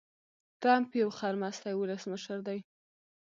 ټرمپ 0.61 0.89
يو 1.01 1.09
خرمستی 1.19 1.73
ولسمشر 1.77 2.37
دي. 2.47 2.59